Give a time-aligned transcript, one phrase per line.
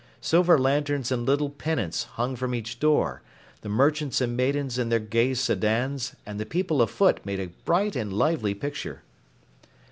[0.19, 3.21] Silver lanterns and little pennants hung from each door,
[3.61, 7.95] the merchants and maidens in their gay sedans and the people afoot made a bright
[7.95, 9.03] and lively picture.